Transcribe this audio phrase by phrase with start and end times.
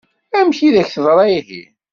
[0.37, 1.63] Amek i d-ak-teḍṛa ihi?